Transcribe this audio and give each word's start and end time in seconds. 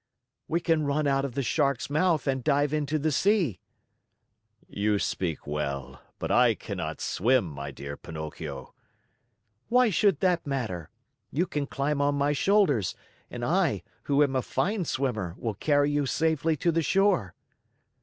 "We 0.47 0.59
can 0.61 0.81
run 0.83 1.05
out 1.05 1.25
of 1.25 1.35
the 1.35 1.43
Shark's 1.43 1.87
mouth 1.87 2.25
and 2.25 2.43
dive 2.43 2.73
into 2.73 2.97
the 2.97 3.11
sea." 3.11 3.59
"You 4.67 4.97
speak 4.97 5.45
well, 5.45 6.01
but 6.17 6.31
I 6.31 6.55
cannot 6.55 6.99
swim, 6.99 7.45
my 7.45 7.69
dear 7.69 7.95
Pinocchio." 7.97 8.73
"Why 9.67 9.91
should 9.91 10.19
that 10.21 10.47
matter? 10.47 10.89
You 11.29 11.45
can 11.45 11.67
climb 11.67 12.01
on 12.01 12.15
my 12.15 12.33
shoulders 12.33 12.95
and 13.29 13.45
I, 13.45 13.83
who 14.05 14.23
am 14.23 14.35
a 14.35 14.41
fine 14.41 14.85
swimmer, 14.85 15.35
will 15.37 15.53
carry 15.53 15.91
you 15.91 16.07
safely 16.07 16.57
to 16.57 16.71
the 16.71 16.81
shore." 16.81 17.35